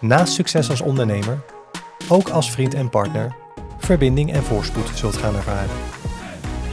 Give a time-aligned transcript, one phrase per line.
[0.00, 1.40] naast succes als ondernemer
[2.08, 3.36] ook als vriend en partner
[3.78, 5.76] verbinding en voorspoed zult gaan ervaren.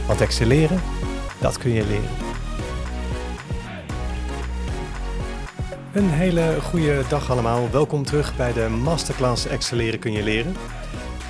[0.06, 0.80] Want excelleren,
[1.40, 2.10] dat kun je leren.
[5.92, 7.70] Een hele goede dag allemaal.
[7.70, 10.56] Welkom terug bij de Masterclass Excelleren kun je leren.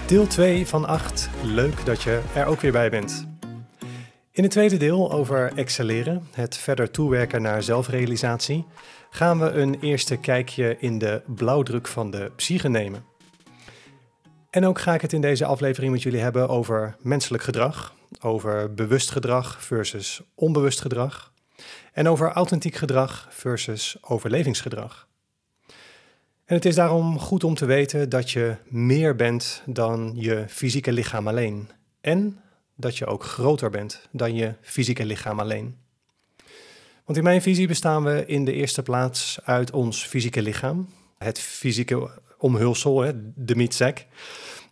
[0.07, 1.31] Deel 2 van 8.
[1.43, 3.36] Leuk dat je er ook weer bij bent.
[4.37, 8.65] In het tweede deel over excelleren, het verder toewerken naar zelfrealisatie,
[9.11, 13.05] gaan we een eerste kijkje in de blauwdruk van de psyche nemen.
[14.51, 18.75] En ook ga ik het in deze aflevering met jullie hebben over menselijk gedrag, over
[18.75, 21.33] bewust gedrag versus onbewust gedrag
[21.93, 25.09] en over authentiek gedrag versus overlevingsgedrag.
[26.45, 30.93] En het is daarom goed om te weten dat je meer bent dan je fysieke
[30.93, 32.41] lichaam alleen en
[32.77, 35.77] dat je ook groter bent dan je fysieke lichaam alleen.
[37.05, 40.89] Want in mijn visie bestaan we in de eerste plaats uit ons fysieke lichaam,
[41.19, 44.05] het fysieke omhulsel, de mietzak,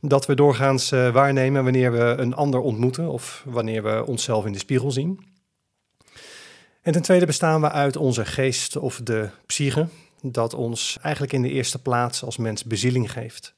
[0.00, 4.52] dat we doorgaans uh, waarnemen wanneer we een ander ontmoeten of wanneer we onszelf in
[4.52, 5.27] de spiegel zien.
[6.82, 9.86] En ten tweede bestaan we uit onze geest of de psyche,
[10.22, 13.55] dat ons eigenlijk in de eerste plaats als mens bezieling geeft.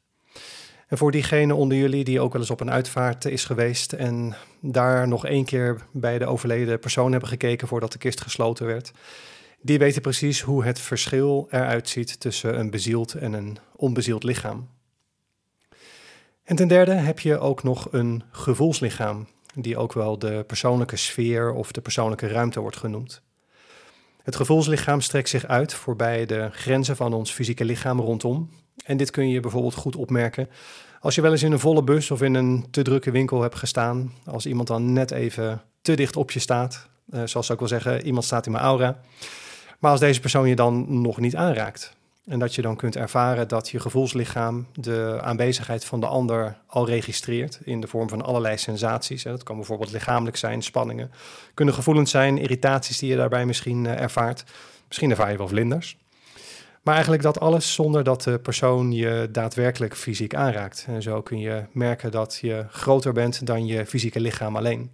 [0.86, 4.34] En voor diegene onder jullie die ook wel eens op een uitvaart is geweest en
[4.60, 8.92] daar nog één keer bij de overleden persoon hebben gekeken voordat de kist gesloten werd,
[9.60, 14.68] die weten precies hoe het verschil eruit ziet tussen een bezield en een onbezield lichaam.
[16.44, 21.52] En ten derde heb je ook nog een gevoelslichaam, die ook wel de persoonlijke sfeer
[21.52, 23.22] of de persoonlijke ruimte wordt genoemd.
[24.22, 28.50] Het gevoelslichaam strekt zich uit voorbij de grenzen van ons fysieke lichaam rondom.
[28.84, 30.48] En dit kun je bijvoorbeeld goed opmerken
[31.06, 33.54] als je wel eens in een volle bus of in een te drukke winkel hebt
[33.54, 34.12] gestaan.
[34.24, 36.88] Als iemand dan net even te dicht op je staat.
[37.10, 39.00] Uh, zoals ik wil zeggen, iemand staat in mijn aura.
[39.78, 41.94] Maar als deze persoon je dan nog niet aanraakt.
[42.24, 46.86] En dat je dan kunt ervaren dat je gevoelslichaam de aanwezigheid van de ander al
[46.86, 49.22] registreert in de vorm van allerlei sensaties.
[49.22, 51.10] Dat kan bijvoorbeeld lichamelijk zijn, spanningen,
[51.54, 54.44] kunnen gevoelens zijn, irritaties die je daarbij misschien eh, ervaart.
[54.86, 55.96] Misschien ervaar je wel vlinders.
[56.86, 60.84] Maar eigenlijk dat alles zonder dat de persoon je daadwerkelijk fysiek aanraakt.
[60.88, 64.90] En zo kun je merken dat je groter bent dan je fysieke lichaam alleen.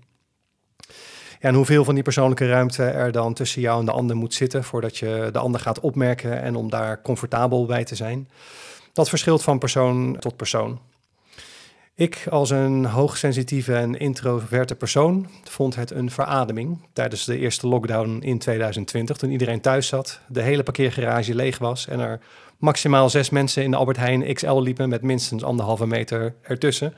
[1.41, 4.65] en hoeveel van die persoonlijke ruimte er dan tussen jou en de ander moet zitten
[4.65, 8.29] voordat je de ander gaat opmerken en om daar comfortabel bij te zijn,
[8.93, 10.81] dat verschilt van persoon tot persoon.
[11.95, 18.19] Ik als een hoogsensitieve en introverte persoon vond het een verademing tijdens de eerste lockdown
[18.21, 22.21] in 2020, toen iedereen thuis zat, de hele parkeergarage leeg was en er
[22.59, 26.95] maximaal zes mensen in de Albert Heijn XL liepen met minstens anderhalve meter ertussen.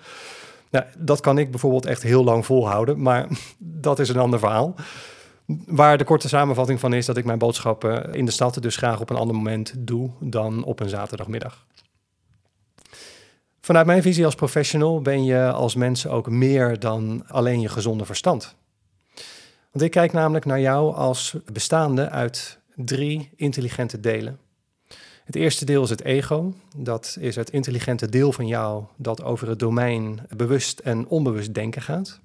[0.71, 3.27] Nou, dat kan ik bijvoorbeeld echt heel lang volhouden, maar
[3.59, 4.75] dat is een ander verhaal.
[5.67, 9.01] Waar de korte samenvatting van is dat ik mijn boodschappen in de stad dus graag
[9.01, 11.65] op een ander moment doe dan op een zaterdagmiddag.
[13.65, 18.05] Vanuit mijn visie als professional ben je als mens ook meer dan alleen je gezonde
[18.05, 18.55] verstand.
[19.71, 24.39] Want ik kijk namelijk naar jou als bestaande uit drie intelligente delen.
[25.25, 26.55] Het eerste deel is het ego.
[26.77, 31.83] Dat is het intelligente deel van jou dat over het domein bewust en onbewust denken
[31.83, 32.21] gaat.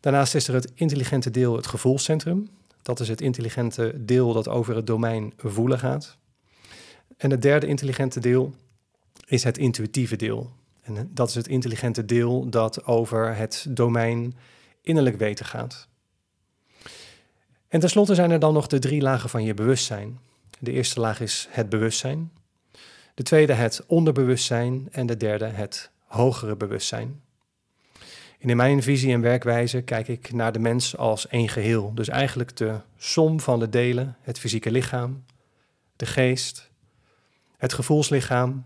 [0.00, 2.48] Daarnaast is er het intelligente deel, het gevoelscentrum.
[2.82, 6.16] Dat is het intelligente deel dat over het domein voelen gaat.
[7.16, 8.54] En het derde intelligente deel
[9.32, 10.52] is het intuïtieve deel.
[10.82, 14.36] En dat is het intelligente deel dat over het domein
[14.82, 15.88] innerlijk weten gaat.
[17.68, 20.18] En tenslotte zijn er dan nog de drie lagen van je bewustzijn.
[20.58, 22.32] De eerste laag is het bewustzijn,
[23.14, 27.20] de tweede het onderbewustzijn en de derde het hogere bewustzijn.
[28.38, 31.94] In mijn visie en werkwijze kijk ik naar de mens als één geheel.
[31.94, 35.24] Dus eigenlijk de som van de delen, het fysieke lichaam,
[35.96, 36.70] de geest,
[37.56, 38.64] het gevoelslichaam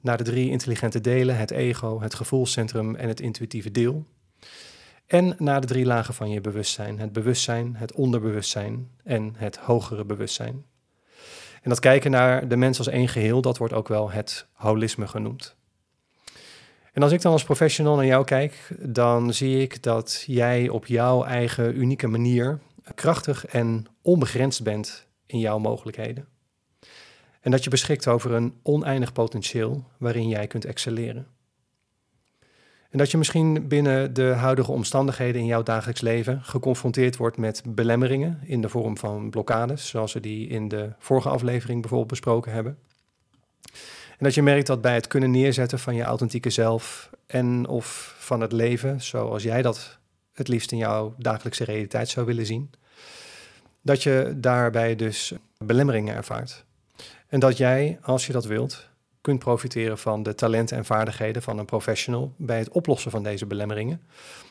[0.00, 4.06] naar de drie intelligente delen, het ego, het gevoelscentrum en het intuïtieve deel.
[5.06, 10.04] En naar de drie lagen van je bewustzijn, het bewustzijn, het onderbewustzijn en het hogere
[10.04, 10.64] bewustzijn.
[11.62, 15.06] En dat kijken naar de mens als één geheel, dat wordt ook wel het holisme
[15.06, 15.56] genoemd.
[16.92, 20.86] En als ik dan als professional naar jou kijk, dan zie ik dat jij op
[20.86, 22.58] jouw eigen unieke manier
[22.94, 26.26] krachtig en onbegrensd bent in jouw mogelijkheden.
[27.40, 31.26] En dat je beschikt over een oneindig potentieel waarin jij kunt excelleren.
[32.90, 37.62] En dat je misschien binnen de huidige omstandigheden in jouw dagelijks leven geconfronteerd wordt met
[37.66, 42.52] belemmeringen in de vorm van blokkades, zoals we die in de vorige aflevering bijvoorbeeld besproken
[42.52, 42.78] hebben.
[44.10, 48.14] En dat je merkt dat bij het kunnen neerzetten van je authentieke zelf en of
[48.18, 49.98] van het leven zoals jij dat
[50.32, 52.70] het liefst in jouw dagelijkse realiteit zou willen zien,
[53.82, 56.64] dat je daarbij dus belemmeringen ervaart.
[57.30, 58.88] En dat jij, als je dat wilt,
[59.20, 63.46] kunt profiteren van de talenten en vaardigheden van een professional bij het oplossen van deze
[63.46, 64.02] belemmeringen,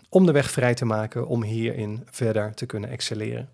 [0.10, 3.50] om de weg vrij te maken om hierin verder te kunnen excelleren.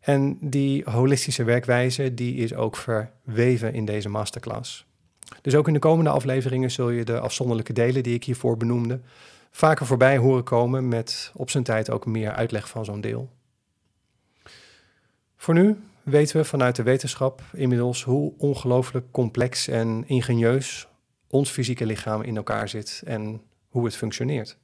[0.00, 4.86] En die holistische werkwijze die is ook verweven in deze masterclass.
[5.42, 9.00] Dus ook in de komende afleveringen zul je de afzonderlijke delen die ik hiervoor benoemde
[9.50, 13.30] vaker voorbij horen komen met op zijn tijd ook meer uitleg van zo'n deel.
[15.36, 15.76] Voor nu
[16.10, 20.88] weten we vanuit de wetenschap inmiddels hoe ongelooflijk complex en ingenieus
[21.28, 24.58] ons fysieke lichaam in elkaar zit en hoe het functioneert.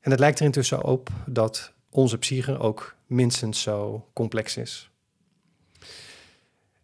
[0.00, 4.90] En het lijkt er intussen op dat onze psyche ook minstens zo complex is.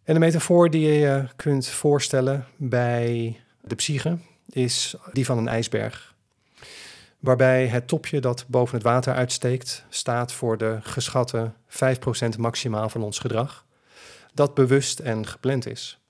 [0.02, 4.18] En de metafoor die je je kunt voorstellen bij de psyche
[4.48, 6.13] is die van een ijsberg.
[7.24, 13.02] Waarbij het topje dat boven het water uitsteekt staat voor de geschatte 5% maximaal van
[13.02, 13.66] ons gedrag,
[14.34, 16.00] dat bewust en gepland is.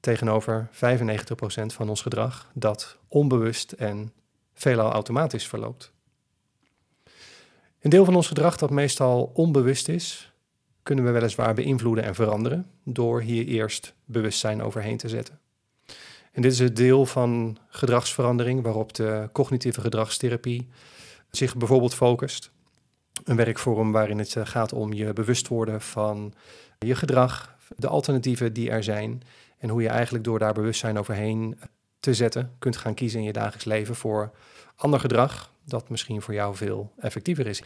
[0.00, 0.76] Tegenover 95%
[1.66, 4.12] van ons gedrag dat onbewust en
[4.54, 5.92] veelal automatisch verloopt.
[7.80, 10.32] Een deel van ons gedrag dat meestal onbewust is,
[10.82, 15.38] kunnen we weliswaar beïnvloeden en veranderen door hier eerst bewustzijn overheen te zetten.
[16.34, 20.68] En dit is het deel van gedragsverandering waarop de cognitieve gedragstherapie
[21.30, 22.50] zich bijvoorbeeld focust.
[23.24, 26.34] Een werkvorm waarin het eh, gaat om je bewust worden van
[26.78, 29.22] je gedrag, de alternatieven die er zijn
[29.58, 31.58] en hoe je eigenlijk door daar bewustzijn overheen
[32.00, 34.30] te zetten kunt gaan kiezen in je dagelijks leven voor
[34.76, 37.62] ander gedrag dat misschien voor jou veel effectiever is.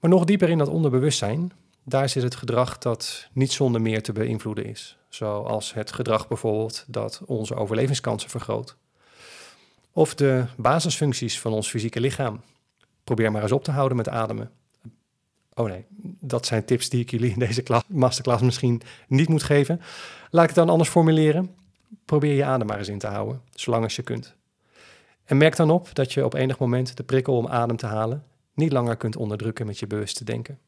[0.00, 1.52] Maar nog dieper in dat onderbewustzijn,
[1.84, 4.98] daar zit het gedrag dat niet zonder meer te beïnvloeden is.
[5.08, 8.76] Zoals het gedrag bijvoorbeeld dat onze overlevingskansen vergroot.
[9.92, 12.40] Of de basisfuncties van ons fysieke lichaam.
[13.04, 14.50] Probeer maar eens op te houden met ademen.
[15.54, 15.84] Oh nee,
[16.20, 19.80] dat zijn tips die ik jullie in deze masterclass misschien niet moet geven.
[20.30, 21.54] Laat ik het dan anders formuleren.
[22.04, 24.34] Probeer je adem maar eens in te houden, zolang als je kunt.
[25.24, 28.24] En merk dan op dat je op enig moment de prikkel om adem te halen
[28.54, 30.58] niet langer kunt onderdrukken met je bewuste denken.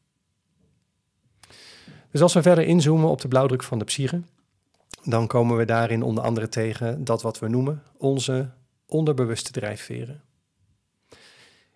[2.13, 4.21] Dus als we verder inzoomen op de blauwdruk van de psyche,
[5.03, 8.49] dan komen we daarin onder andere tegen dat wat we noemen onze
[8.85, 10.21] onderbewuste drijfveren.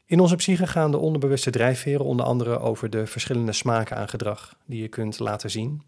[0.05, 4.55] In onze psyche gaan de onderbewuste drijfveren onder andere over de verschillende smaken aan gedrag
[4.65, 5.81] die je kunt laten zien.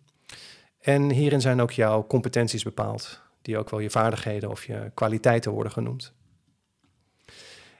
[0.79, 5.51] En hierin zijn ook jouw competenties bepaald, die ook wel je vaardigheden of je kwaliteiten
[5.51, 6.13] worden genoemd.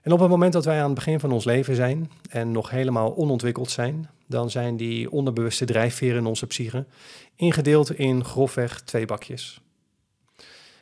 [0.02, 2.70] En op het moment dat wij aan het begin van ons leven zijn en nog
[2.70, 6.86] helemaal onontwikkeld zijn, dan zijn die onderbewuste drijfveren in onze psyche
[7.36, 9.62] ingedeeld in grofweg twee bakjes.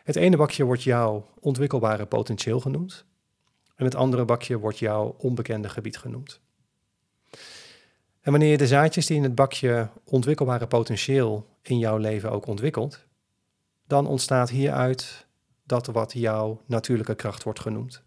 [0.04, 3.06] Het ene bakje wordt jouw ontwikkelbare potentieel genoemd
[3.76, 6.40] en het andere bakje wordt jouw onbekende gebied genoemd.
[8.22, 12.46] En wanneer je de zaadjes die in het bakje ontwikkelbare potentieel in jouw leven ook
[12.46, 13.06] ontwikkelt,
[13.86, 15.28] dan ontstaat hieruit
[15.64, 18.04] dat wat jouw natuurlijke kracht wordt genoemd.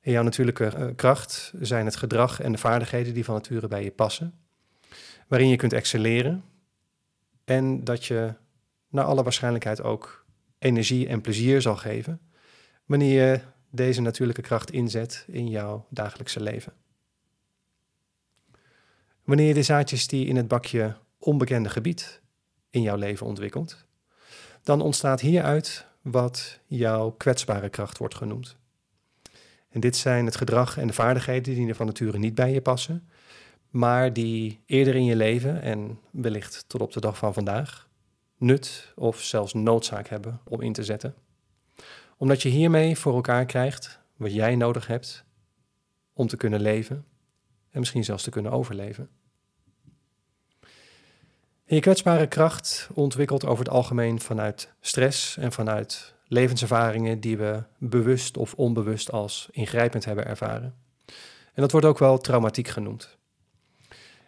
[0.00, 3.90] Jouw natuurlijke eh, kracht zijn het gedrag en de vaardigheden die van nature bij je
[3.90, 4.34] passen,
[5.28, 6.44] waarin je kunt excelleren
[7.44, 8.34] en dat je
[8.88, 10.24] naar alle waarschijnlijkheid ook
[10.58, 12.20] energie en plezier zal geven
[12.90, 13.40] wanneer je
[13.70, 16.72] deze natuurlijke kracht inzet in jouw dagelijkse leven.
[19.24, 22.20] Wanneer je de zaadjes die in het bakje onbekende gebied
[22.70, 23.84] in jouw leven ontwikkelt,
[24.62, 28.56] dan ontstaat hieruit wat jouw kwetsbare kracht wordt genoemd.
[29.70, 32.60] En dit zijn het gedrag en de vaardigheden die er van nature niet bij je
[32.60, 33.08] passen,
[33.70, 37.88] maar die eerder in je leven en wellicht tot op de dag van vandaag
[38.36, 41.14] nut of zelfs noodzaak hebben om in te zetten.
[42.16, 45.24] Omdat je hiermee voor elkaar krijgt wat jij nodig hebt
[46.12, 47.04] om te kunnen leven
[47.70, 49.08] en misschien zelfs te kunnen overleven.
[51.64, 58.36] je kwetsbare kracht ontwikkelt over het algemeen vanuit stress en vanuit levenservaringen die we bewust
[58.36, 60.74] of onbewust als ingrijpend hebben ervaren.
[61.54, 63.18] En dat wordt ook wel traumatiek genoemd.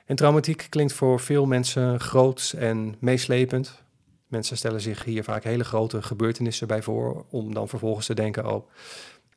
[0.06, 3.82] En traumatiek klinkt voor veel mensen groot en meeslepend.
[4.26, 8.52] Mensen stellen zich hier vaak hele grote gebeurtenissen bij voor, om dan vervolgens te denken:
[8.52, 8.68] oh,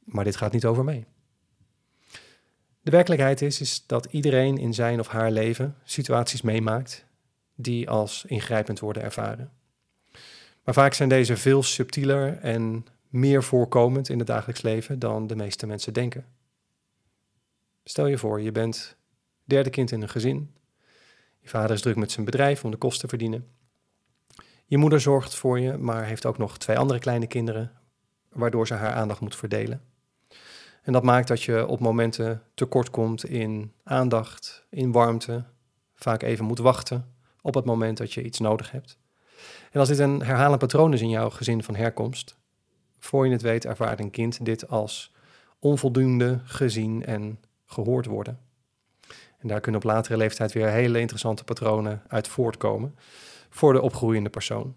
[0.04, 1.06] maar dit gaat niet over mij.
[2.82, 7.06] De werkelijkheid is, is dat iedereen in zijn of haar leven situaties meemaakt
[7.56, 9.52] die als ingrijpend worden ervaren.
[10.66, 15.36] Maar vaak zijn deze veel subtieler en meer voorkomend in het dagelijks leven dan de
[15.36, 16.26] meeste mensen denken.
[17.84, 18.98] Stel je voor, je bent
[19.44, 20.56] derde kind in een gezin.
[21.40, 23.48] Je vader is druk met zijn bedrijf om de kosten te verdienen.
[24.66, 27.72] Je moeder zorgt voor je, maar heeft ook nog twee andere kleine kinderen,
[28.30, 29.82] waardoor ze haar aandacht moet verdelen.
[30.82, 35.46] En dat maakt dat je op momenten tekort komt in aandacht, in warmte,
[35.94, 38.98] vaak even moet wachten op het moment dat je iets nodig hebt.
[39.72, 42.38] En als dit een herhalend patroon is in jouw gezin van herkomst,
[43.00, 45.14] voor je het weet ervaart een kind dit als
[45.60, 48.40] onvoldoende gezien en gehoord worden.
[49.40, 52.96] En daar kunnen op latere leeftijd weer hele interessante patronen uit voortkomen
[53.50, 54.76] voor de opgroeiende persoon.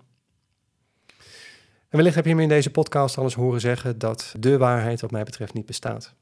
[1.88, 5.00] En wellicht heb je me in deze podcast al eens horen zeggen dat de waarheid
[5.00, 6.14] wat mij betreft niet bestaat.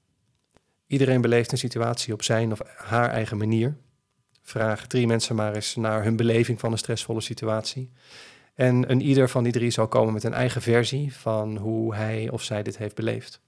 [0.87, 3.76] Iedereen beleeft een situatie op zijn of haar eigen manier.
[4.43, 7.93] Vraag drie mensen maar eens naar hun beleving van een stressvolle situatie.
[8.56, 12.30] En een ieder van die drie zal komen met een eigen versie van hoe hij
[12.30, 13.40] of zij dit heeft beleefd.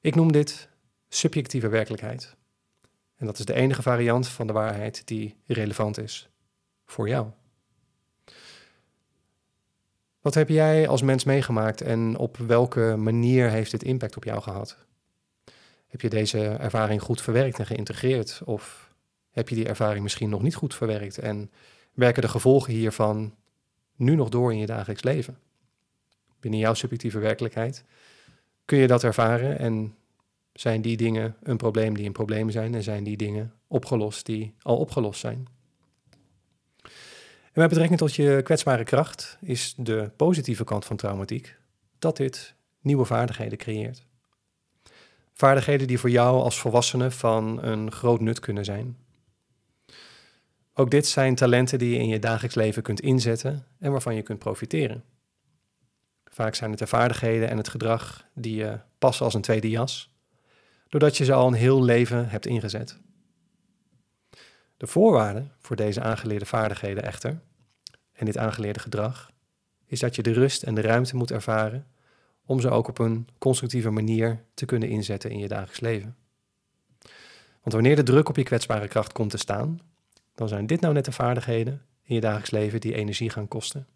[0.00, 0.68] Ik noem dit
[1.08, 2.36] subjectieve werkelijkheid.
[3.16, 6.28] En dat is de enige variant van de waarheid die relevant is
[6.84, 7.26] voor jou.
[10.20, 14.42] Wat heb jij als mens meegemaakt en op welke manier heeft dit impact op jou
[14.42, 14.78] gehad?
[15.86, 18.40] Heb je deze ervaring goed verwerkt en geïntegreerd?
[18.44, 18.94] Of
[19.30, 21.50] heb je die ervaring misschien nog niet goed verwerkt en
[21.96, 23.34] werken de gevolgen hiervan
[23.96, 25.38] nu nog door in je dagelijks leven?
[26.40, 27.84] Binnen jouw subjectieve werkelijkheid
[28.64, 29.94] kun je dat ervaren en
[30.52, 34.54] zijn die dingen een probleem die een probleem zijn en zijn die dingen opgelost die
[34.62, 35.46] al opgelost zijn?
[37.52, 41.56] En met betrekking tot je kwetsbare kracht is de positieve kant van traumatiek
[41.98, 44.04] dat dit nieuwe vaardigheden creëert.
[45.32, 48.96] Vaardigheden die voor jou als volwassene van een groot nut kunnen zijn.
[50.78, 54.22] Ook dit zijn talenten die je in je dagelijks leven kunt inzetten en waarvan je
[54.22, 55.04] kunt profiteren.
[56.24, 60.14] Vaak zijn het de vaardigheden en het gedrag die je passen als een tweede jas,
[60.88, 62.98] doordat je ze al een heel leven hebt ingezet.
[64.76, 67.40] De voorwaarde voor deze aangeleerde vaardigheden echter,
[68.12, 69.30] en dit aangeleerde gedrag,
[69.86, 71.86] is dat je de rust en de ruimte moet ervaren
[72.46, 76.16] om ze ook op een constructieve manier te kunnen inzetten in je dagelijks leven.
[77.60, 79.80] Want wanneer de druk op je kwetsbare kracht komt te staan,
[80.36, 83.86] dan zijn dit nou net de vaardigheden in je dagelijks leven die energie gaan kosten.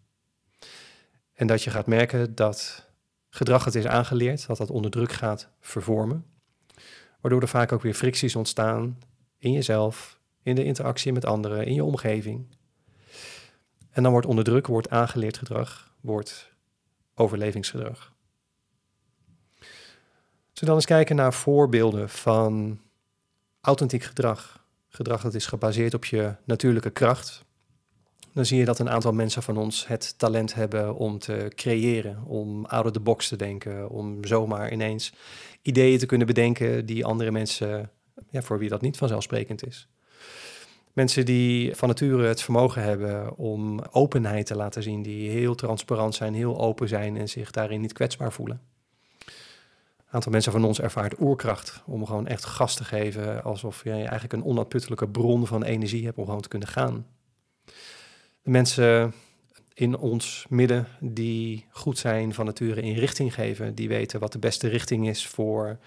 [1.33, 2.89] En dat je gaat merken dat
[3.29, 6.25] gedrag dat is aangeleerd, dat dat onder druk gaat vervormen,
[7.21, 8.99] waardoor er vaak ook weer fricties ontstaan
[9.37, 12.47] in jezelf, in de interactie met anderen, in je omgeving.
[13.89, 16.53] En dan wordt onder druk, wordt aangeleerd gedrag, wordt
[17.15, 18.13] overlevingsgedrag.
[19.57, 19.69] Zullen
[20.53, 22.81] we dan eens kijken naar voorbeelden van
[23.61, 24.60] authentiek gedrag.
[24.93, 27.45] Gedrag dat is gebaseerd op je natuurlijke kracht.
[28.33, 32.23] Dan zie je dat een aantal mensen van ons het talent hebben om te creëren,
[32.25, 35.13] om out of the box te denken, om zomaar ineens
[35.61, 37.89] ideeën te kunnen bedenken die andere mensen,
[38.29, 39.87] ja, voor wie dat niet vanzelfsprekend is.
[40.93, 46.15] Mensen die van nature het vermogen hebben om openheid te laten zien, die heel transparant
[46.15, 48.61] zijn, heel open zijn en zich daarin niet kwetsbaar voelen.
[50.11, 54.33] Aantal mensen van ons ervaart oerkracht om gewoon echt gas te geven, alsof je eigenlijk
[54.33, 57.07] een onuitputtelijke bron van energie hebt om gewoon te kunnen gaan.
[58.41, 59.13] De mensen
[59.73, 64.39] in ons midden die goed zijn van nature in richting geven, die weten wat de
[64.39, 65.79] beste richting is voor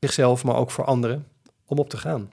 [0.00, 1.26] zichzelf, maar ook voor anderen
[1.64, 2.30] om op te gaan.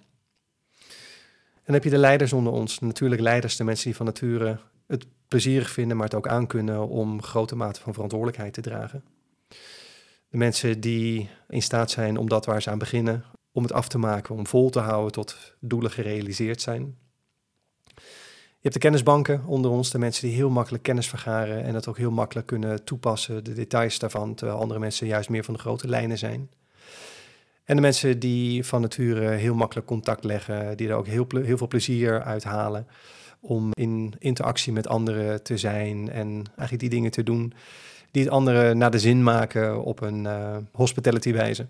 [1.54, 4.60] En dan heb je de leiders onder ons, natuurlijk leiders, de mensen die van nature
[4.88, 9.04] het plezierig vinden, maar het ook aankunnen om grote mate van verantwoordelijkheid te dragen.
[10.30, 13.88] De mensen die in staat zijn om dat waar ze aan beginnen, om het af
[13.88, 16.98] te maken, om vol te houden tot doelen gerealiseerd zijn.
[18.60, 21.88] Je hebt de kennisbanken onder ons, de mensen die heel makkelijk kennis vergaren en dat
[21.88, 25.60] ook heel makkelijk kunnen toepassen, de details daarvan, terwijl andere mensen juist meer van de
[25.60, 26.50] grote lijnen zijn.
[27.64, 31.58] En de mensen die van nature heel makkelijk contact leggen, die er ook heel, heel
[31.58, 32.88] veel plezier uit halen
[33.40, 37.54] om in interactie met anderen te zijn en eigenlijk die dingen te doen
[38.12, 41.66] die het anderen naar de zin maken op een uh, hospitality wijze.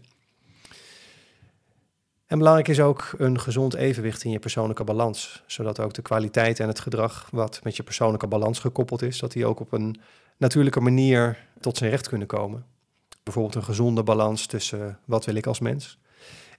[2.26, 6.60] En belangrijk is ook een gezond evenwicht in je persoonlijke balans, zodat ook de kwaliteit
[6.60, 10.00] en het gedrag wat met je persoonlijke balans gekoppeld is, dat die ook op een
[10.38, 12.66] natuurlijke manier tot zijn recht kunnen komen.
[13.24, 15.98] Bijvoorbeeld een gezonde balans tussen wat wil ik als mens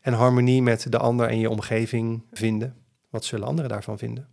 [0.00, 2.76] en harmonie met de ander en je omgeving vinden.
[3.10, 4.28] Wat zullen anderen daarvan vinden?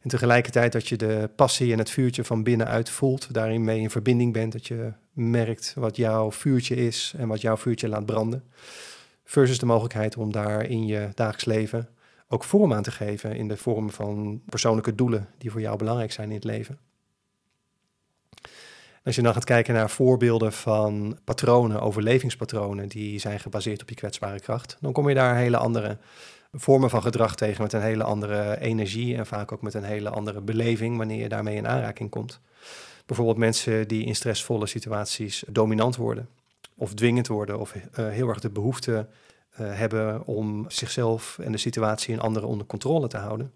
[0.00, 3.90] En tegelijkertijd dat je de passie en het vuurtje van binnenuit voelt, daarin mee in
[3.90, 8.44] verbinding bent, dat je merkt wat jouw vuurtje is en wat jouw vuurtje laat branden.
[9.24, 11.88] Versus de mogelijkheid om daar in je dagelijks leven
[12.28, 16.12] ook vorm aan te geven in de vorm van persoonlijke doelen die voor jou belangrijk
[16.12, 16.78] zijn in het leven.
[19.04, 23.94] Als je dan gaat kijken naar voorbeelden van patronen, overlevingspatronen, die zijn gebaseerd op je
[23.94, 25.98] kwetsbare kracht, dan kom je daar hele andere
[26.52, 30.10] vormen van gedrag tegen met een hele andere energie en vaak ook met een hele
[30.10, 32.40] andere beleving wanneer je daarmee in aanraking komt.
[33.06, 36.28] Bijvoorbeeld mensen die in stressvolle situaties dominant worden
[36.76, 39.08] of dwingend worden of uh, heel erg de behoefte
[39.60, 43.52] uh, hebben om zichzelf en de situatie in anderen onder controle te houden.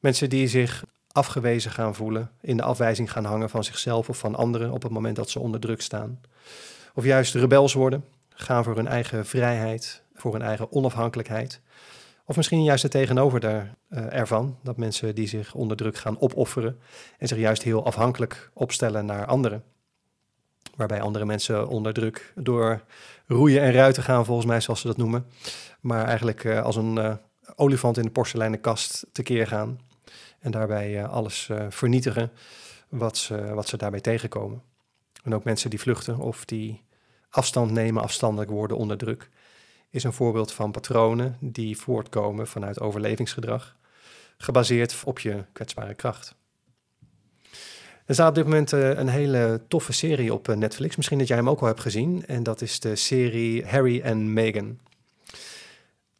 [0.00, 4.34] Mensen die zich afgewezen gaan voelen, in de afwijzing gaan hangen van zichzelf of van
[4.34, 6.20] anderen op het moment dat ze onder druk staan.
[6.94, 11.60] Of juist rebels worden, gaan voor hun eigen vrijheid, voor hun eigen onafhankelijkheid.
[12.24, 16.20] Of misschien juist het tegenover daar, uh, ervan, dat mensen die zich onder druk gaan
[16.20, 16.78] opofferen
[17.18, 19.62] en zich juist heel afhankelijk opstellen naar anderen.
[20.76, 22.82] Waarbij andere mensen onder druk door
[23.26, 25.26] roeien en ruiten gaan, volgens mij zoals ze dat noemen.
[25.80, 27.14] Maar eigenlijk uh, als een uh,
[27.56, 29.78] olifant in de porseleinen kast tekeer gaan.
[30.42, 32.32] En daarbij alles vernietigen
[32.88, 34.62] wat ze, wat ze daarbij tegenkomen.
[35.22, 36.82] En ook mensen die vluchten of die
[37.30, 39.30] afstand nemen, afstandelijk worden onder druk
[39.92, 43.76] is een voorbeeld van patronen die voortkomen vanuit overlevingsgedrag,
[44.36, 46.34] gebaseerd op je kwetsbare kracht.
[48.06, 50.96] Er staat op dit moment eh, een hele toffe serie op eh, Netflix.
[50.96, 52.26] Misschien dat jij hem ook al hebt gezien.
[52.26, 54.78] En dat is de serie Harry en Meghan.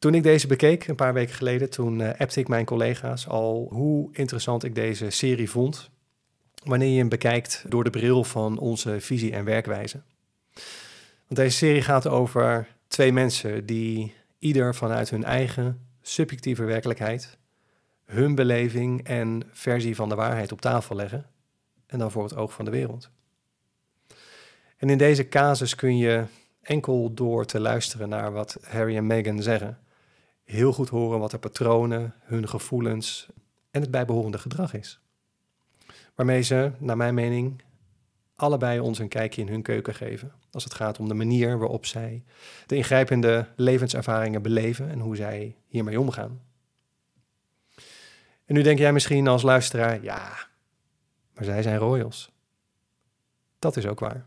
[0.03, 3.67] Toen ik deze bekeek, een paar weken geleden, toen uh, appte ik mijn collega's al
[3.71, 5.91] hoe interessant ik deze serie vond.
[6.65, 10.01] Wanneer je hem bekijkt door de bril van onze visie en werkwijze.
[11.27, 17.39] Want deze serie gaat over twee mensen die ieder vanuit hun eigen subjectieve werkelijkheid
[18.05, 21.27] hun beleving en versie van de waarheid op tafel leggen
[21.87, 23.11] en dan voor het oog van de wereld.
[24.77, 26.25] En in deze casus kun je
[26.63, 29.82] enkel door te luisteren naar wat Harry en Meghan zeggen,
[30.45, 33.29] heel goed horen wat de patronen, hun gevoelens
[33.71, 35.01] en het bijbehorende gedrag is.
[36.15, 37.63] Waarmee ze, naar mijn mening,
[38.37, 40.33] allebei ons een kijkje in hun keuken geven.
[40.51, 42.25] Als het gaat om de manier waarop zij
[42.67, 46.41] de ingrijpende levenservaringen beleven en hoe zij hiermee omgaan.
[48.45, 50.49] En nu denk jij misschien als luisteraar, ja,
[51.35, 52.33] maar zij zijn royals.
[53.59, 54.27] Dat is ook waar.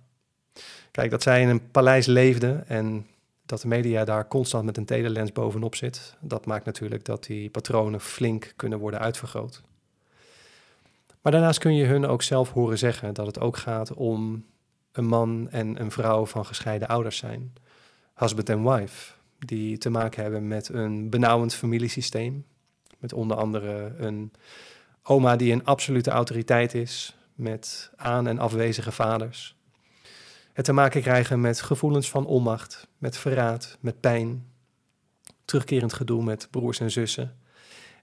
[0.92, 3.08] Kijk, dat zij in een paleis leefden en
[3.46, 7.50] dat de media daar constant met een telelens bovenop zit, dat maakt natuurlijk dat die
[7.50, 9.62] patronen flink kunnen worden uitvergroot.
[11.22, 14.46] Maar daarnaast kun je hun ook zelf horen zeggen dat het ook gaat om
[14.92, 17.54] een man en een vrouw van gescheiden ouders zijn.
[18.16, 22.46] Husband en wife, die te maken hebben met een benauwend familiesysteem.
[22.98, 24.32] Met onder andere een
[25.04, 29.56] oma die een absolute autoriteit is, met aan- en afwezige vaders.
[30.56, 34.46] Het te maken krijgen met gevoelens van onmacht, met verraad, met pijn,
[35.46, 37.38] terugkerend gedoe met broers en zussen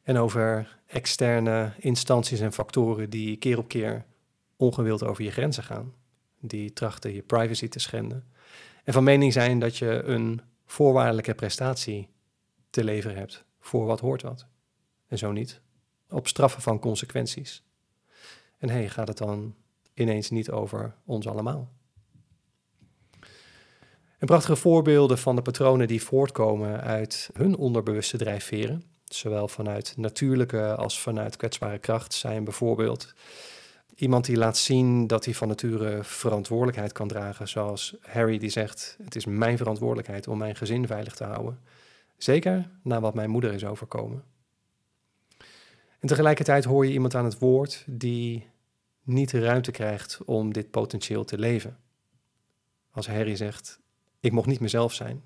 [0.02, 4.04] en over externe instanties en factoren die keer op keer
[4.56, 5.94] ongewild over je grenzen gaan.
[6.40, 8.24] Die trachten je privacy te schenden.
[8.84, 12.08] En van mening zijn dat je een voorwaardelijke prestatie
[12.70, 14.46] te leveren hebt voor wat hoort wat.
[15.06, 15.60] En zo niet.
[16.08, 17.62] Op straffen van consequenties.
[18.58, 19.54] En hey, gaat het dan
[19.94, 21.72] ineens niet over ons allemaal?
[24.22, 30.74] En prachtige voorbeelden van de patronen die voortkomen uit hun onderbewuste drijfveren zowel vanuit natuurlijke
[30.74, 33.14] als vanuit kwetsbare kracht, zijn bijvoorbeeld
[33.94, 38.98] iemand die laat zien dat hij van nature verantwoordelijkheid kan dragen, zoals Harry die zegt:
[39.04, 41.58] Het is mijn verantwoordelijkheid om mijn gezin veilig te houden.
[42.16, 44.24] Zeker na wat mijn moeder is overkomen.
[45.98, 48.48] En tegelijkertijd hoor je iemand aan het woord die
[49.02, 51.76] niet de ruimte krijgt om dit potentieel te leven.
[52.90, 53.80] Als Harry zegt:
[54.22, 55.22] Ik mocht niet mezelf zijn.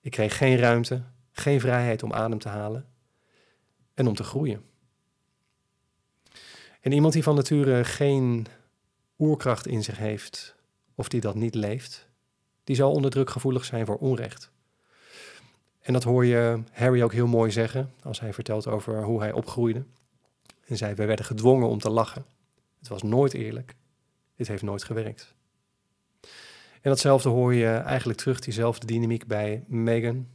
[0.00, 2.88] Ik kreeg geen ruimte, geen vrijheid om adem te halen
[3.94, 4.64] en om te groeien.
[6.80, 8.46] En iemand die van nature geen
[9.18, 10.56] oerkracht in zich heeft,
[10.94, 12.08] of die dat niet leeft,
[12.64, 14.50] die zal onder druk gevoelig zijn voor onrecht.
[15.80, 19.32] En dat hoor je Harry ook heel mooi zeggen als hij vertelt over hoe hij
[19.32, 19.84] opgroeide.
[20.64, 22.24] En zei: We werden gedwongen om te lachen.
[22.78, 23.76] Het was nooit eerlijk.
[24.36, 25.36] Dit heeft nooit gewerkt.
[26.80, 30.28] En datzelfde hoor je eigenlijk terug, diezelfde dynamiek bij Megan,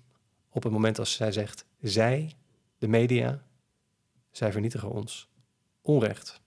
[0.50, 2.34] op het moment als zij zegt, zij,
[2.78, 3.44] de media,
[4.32, 5.30] zij vernietigen ons.
[5.82, 6.42] Onrecht.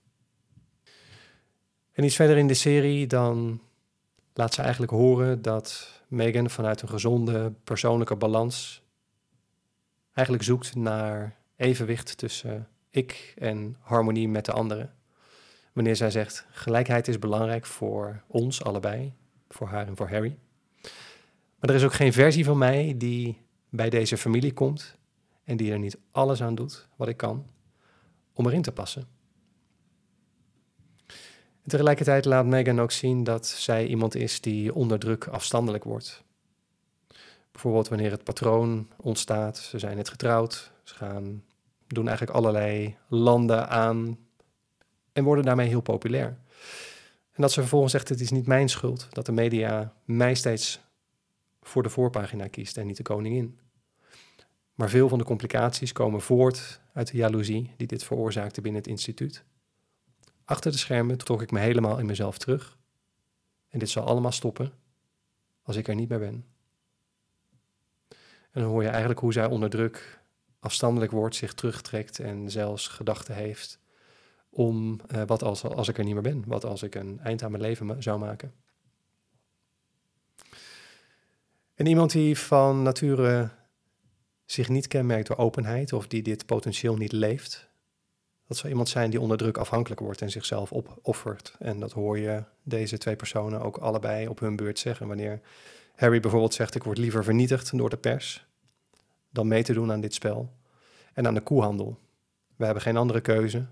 [1.91, 3.61] En iets verder in de serie dan
[4.33, 8.81] laat ze eigenlijk horen dat Megan vanuit een gezonde persoonlijke balans
[10.13, 14.93] eigenlijk zoekt naar evenwicht tussen ik en harmonie met de anderen.
[15.73, 19.13] Wanneer zij zegt, gelijkheid is belangrijk voor ons allebei,
[19.49, 20.37] voor haar en voor Harry.
[21.59, 24.95] Maar er is ook geen versie van mij die bij deze familie komt
[25.43, 27.45] en die er niet alles aan doet wat ik kan
[28.33, 29.07] om erin te passen.
[31.65, 36.23] tegelijkertijd laat Megan ook zien dat zij iemand is die onder druk afstandelijk wordt.
[37.51, 41.43] Bijvoorbeeld wanneer het patroon ontstaat, ze zijn net getrouwd, ze gaan
[41.87, 44.17] doen eigenlijk allerlei landen aan
[45.13, 46.37] en worden daarmee heel populair.
[47.37, 50.79] En dat ze vervolgens zegt, het is niet mijn schuld dat de media mij steeds
[51.61, 53.59] voor de voorpagina kiest en niet de koningin.
[54.73, 58.89] Maar veel van de complicaties komen voort uit de jaloezie die dit veroorzaakte binnen het
[58.89, 59.43] instituut.
[60.45, 62.77] Achter de schermen trok ik me helemaal in mezelf terug.
[63.69, 64.73] En dit zal allemaal stoppen
[65.61, 66.45] als ik er niet meer ben.
[68.51, 70.21] En dan hoor je eigenlijk hoe zij onder druk
[70.59, 73.79] afstandelijk wordt, zich terugtrekt en zelfs gedachten heeft
[74.49, 77.43] om uh, wat als, als ik er niet meer ben, wat als ik een eind
[77.43, 78.53] aan mijn leven zou maken.
[81.75, 83.49] En iemand die van nature
[84.45, 87.69] zich niet kenmerkt door openheid of die dit potentieel niet leeft,
[88.47, 91.55] dat zou iemand zijn die onder druk afhankelijk wordt en zichzelf opoffert.
[91.59, 95.07] En dat hoor je deze twee personen ook allebei op hun beurt zeggen.
[95.07, 95.41] Wanneer
[95.95, 98.45] Harry bijvoorbeeld zegt: Ik word liever vernietigd door de pers
[99.29, 100.53] dan mee te doen aan dit spel
[101.13, 101.99] en aan de koehandel.
[102.55, 103.65] We hebben geen andere keuze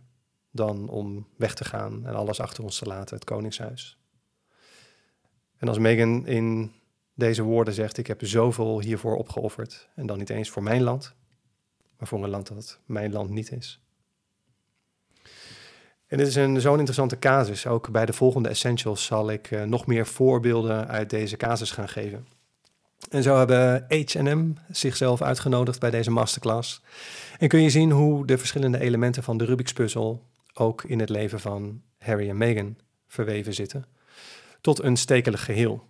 [0.56, 3.98] dan om weg te gaan en alles achter ons te laten, het Koningshuis.
[5.58, 6.72] En als Meghan in
[7.14, 11.16] deze woorden zegt: Ik heb zoveel hiervoor opgeofferd, en dan niet eens voor mijn land,
[11.98, 13.80] maar voor een land dat mijn land niet is.
[16.08, 17.68] En dit is een zo'n interessante casus.
[17.68, 21.90] Ook bij de volgende Essentials zal ik uh, nog meer voorbeelden uit deze casus gaan
[21.90, 22.28] geven.
[23.10, 26.82] En zo hebben H&M zichzelf uitgenodigd bij deze masterclass.
[27.40, 30.24] En kun je zien hoe de verschillende elementen van de Rubik's puzzel
[30.60, 33.86] ook in het leven van Harry en Meghan verweven zitten,
[34.62, 35.88] tot een stekelig geheel.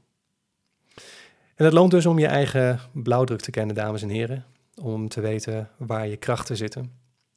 [1.56, 4.46] En het loont dus om je eigen blauwdruk te kennen, dames en heren,
[4.82, 6.92] om te weten waar je krachten zitten,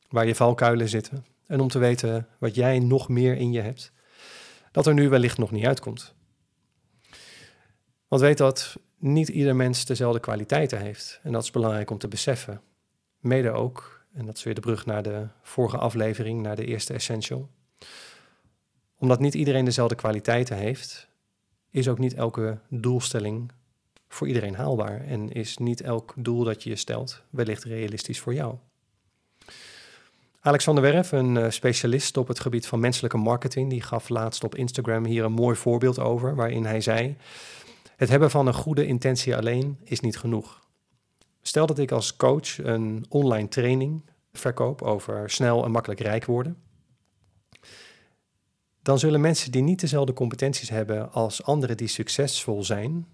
[0.08, 3.92] waar je valkuilen zitten en om te weten wat jij nog meer in je hebt,
[4.72, 6.14] dat er nu wellicht nog niet uitkomt.
[8.08, 12.08] Want weet dat niet ieder mens dezelfde kwaliteiten heeft en dat is belangrijk om te
[12.08, 12.60] beseffen.
[13.18, 16.94] Mede ook en dat is weer de brug naar de vorige aflevering, naar de eerste
[16.94, 17.48] essential.
[18.98, 21.08] Omdat niet iedereen dezelfde kwaliteiten heeft,
[21.70, 23.52] is ook niet elke doelstelling
[24.08, 25.04] voor iedereen haalbaar.
[25.04, 28.54] En is niet elk doel dat je je stelt wellicht realistisch voor jou.
[30.40, 34.54] Alexander Werf, een eh, specialist op het gebied van menselijke marketing, die gaf laatst op
[34.54, 37.16] Instagram hier een mooi voorbeeld over, waarin hij zei:
[37.96, 40.66] Het hebben van een goede intentie alleen is niet genoeg.
[41.48, 46.62] Stel dat ik als coach een online training verkoop over snel en makkelijk rijk worden.
[48.82, 53.06] Dan zullen mensen die niet dezelfde competenties hebben als anderen die succesvol zijn,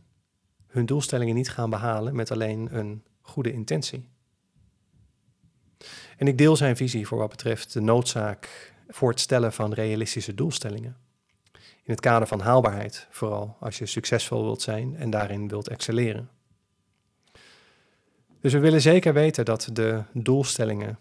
[0.67, 4.09] hun doelstellingen niet gaan behalen met alleen een goede intentie.
[6.17, 10.35] En ik deel zijn visie voor wat betreft de noodzaak voor het stellen van realistische
[10.35, 10.97] doelstellingen.
[11.83, 16.29] In het kader van haalbaarheid, vooral als je succesvol wilt zijn en daarin wilt excelleren.
[18.45, 20.99] Dus we willen zeker weten dat de doelstellingen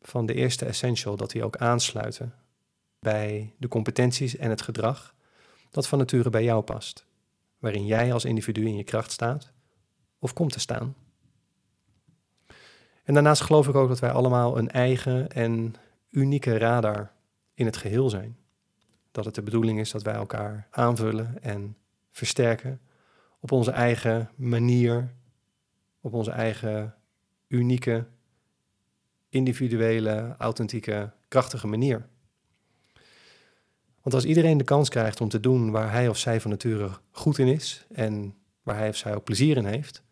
[0.00, 2.34] van de eerste essential, dat die ook aansluiten
[2.98, 5.14] bij de competenties en het gedrag
[5.70, 7.06] dat van nature bij jou past,
[7.58, 9.52] waarin jij als individu in je kracht staat
[10.18, 10.94] of komt te staan.
[13.02, 15.74] En daarnaast geloof ik ook dat wij allemaal een eigen en
[16.10, 17.12] unieke radar
[17.54, 18.36] in het geheel zijn.
[19.10, 21.76] Dat het de bedoeling is dat wij elkaar aanvullen en
[22.10, 22.80] versterken
[23.40, 25.14] op onze eigen manier,
[26.06, 26.94] op onze eigen
[27.48, 28.06] unieke,
[29.28, 32.08] individuele, authentieke, krachtige manier.
[34.02, 36.90] Want als iedereen de kans krijgt om te doen waar hij of zij van nature
[37.10, 40.02] goed in is en waar hij of zij ook plezier in heeft,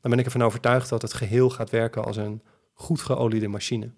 [0.00, 3.90] dan ben ik ervan overtuigd dat het geheel gaat werken als een goed geoliede machine.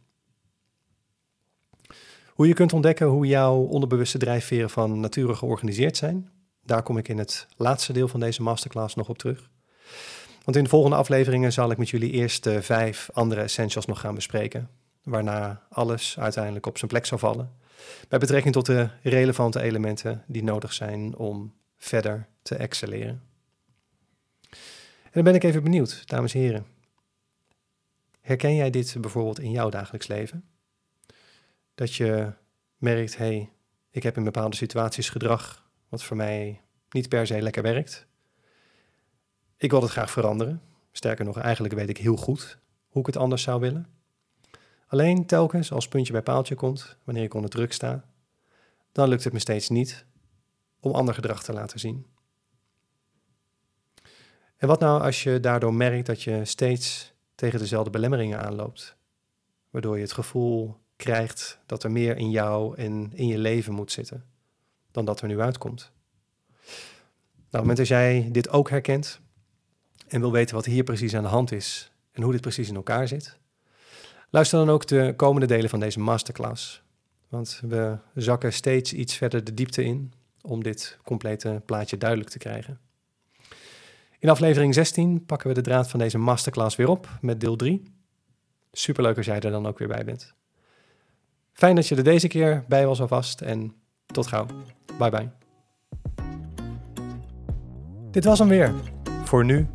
[2.26, 6.30] Hoe je kunt ontdekken hoe jouw onderbewuste drijfveren van nature georganiseerd zijn,
[6.62, 9.50] daar kom ik in het laatste deel van deze masterclass nog op terug.
[10.50, 14.00] Want in de volgende afleveringen zal ik met jullie eerst de vijf andere essentials nog
[14.00, 14.70] gaan bespreken.
[15.02, 17.52] Waarna alles uiteindelijk op zijn plek zal vallen.
[18.08, 23.22] Bij betrekking tot de relevante elementen die nodig zijn om verder te excelleren.
[25.02, 26.66] En dan ben ik even benieuwd, dames en heren.
[28.20, 30.44] Herken jij dit bijvoorbeeld in jouw dagelijks leven?
[31.74, 32.32] Dat je
[32.76, 33.50] merkt, hé, hey,
[33.90, 36.60] ik heb in bepaalde situaties gedrag wat voor mij
[36.90, 38.08] niet per se lekker werkt.
[39.61, 40.62] Ik wil het graag veranderen.
[40.92, 43.87] Sterker nog, eigenlijk weet ik heel goed hoe ik het anders zou willen.
[44.87, 48.05] Alleen telkens als puntje bij paaltje komt, wanneer ik onder druk sta,
[48.92, 50.05] dan lukt het me steeds niet
[50.81, 52.07] om ander gedrag te laten zien.
[54.57, 58.96] En wat nou als je daardoor merkt dat je steeds tegen dezelfde belemmeringen aanloopt,
[59.70, 63.92] waardoor je het gevoel krijgt dat er meer in jou en in je leven moet
[63.92, 64.25] zitten,
[64.90, 65.92] dan dat er nu uitkomt.
[66.51, 66.66] Nou,
[67.42, 69.20] op het moment dat jij dit ook herkent
[70.11, 72.75] en wil weten wat hier precies aan de hand is en hoe dit precies in
[72.75, 73.38] elkaar zit,
[74.31, 76.83] luister dan ook de komende delen van deze masterclass.
[77.29, 82.38] Want we zakken steeds iets verder de diepte in om dit complete plaatje duidelijk te
[82.38, 82.81] krijgen.
[84.18, 87.83] In aflevering 16 pakken we de draad van deze masterclass weer op met deel 3.
[88.73, 90.35] Superleuk als jij er dan ook weer bij bent.
[91.53, 93.75] Fijn dat je er deze keer bij was alvast en
[94.07, 94.46] tot gauw.
[94.99, 95.31] Bye bye.
[98.11, 98.75] Dit was hem weer.
[99.25, 99.68] Voor nu.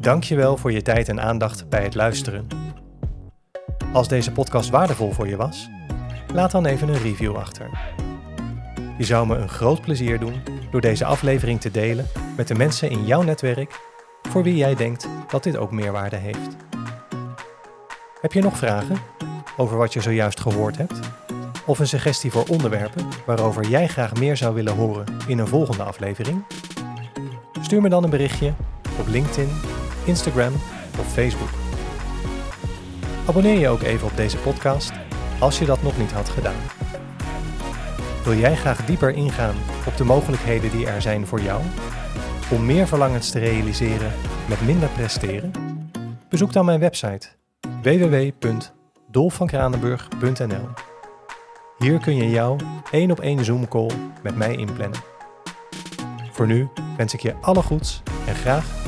[0.00, 2.46] Dank je wel voor je tijd en aandacht bij het luisteren.
[3.92, 5.68] Als deze podcast waardevol voor je was,
[6.34, 7.70] laat dan even een review achter.
[8.98, 12.06] Je zou me een groot plezier doen door deze aflevering te delen
[12.36, 13.80] met de mensen in jouw netwerk
[14.28, 16.56] voor wie jij denkt dat dit ook meerwaarde heeft.
[18.20, 18.96] Heb je nog vragen
[19.56, 20.98] over wat je zojuist gehoord hebt?
[21.66, 25.82] Of een suggestie voor onderwerpen waarover jij graag meer zou willen horen in een volgende
[25.82, 26.44] aflevering?
[27.60, 28.52] Stuur me dan een berichtje
[28.98, 29.48] op LinkedIn,
[30.08, 30.52] Instagram
[30.98, 31.48] of Facebook.
[33.26, 34.92] Abonneer je ook even op deze podcast
[35.38, 36.60] als je dat nog niet had gedaan.
[38.24, 39.54] Wil jij graag dieper ingaan
[39.86, 41.62] op de mogelijkheden die er zijn voor jou
[42.50, 44.12] om meer verlangens te realiseren
[44.48, 45.52] met minder presteren?
[46.28, 47.28] Bezoek dan mijn website
[47.82, 50.68] www.dolfvankranenburg.nl.
[51.78, 52.56] Hier kun je jouw
[52.90, 53.90] één op één Zoom call
[54.22, 55.00] met mij inplannen.
[56.32, 58.87] Voor nu wens ik je alle goeds en graag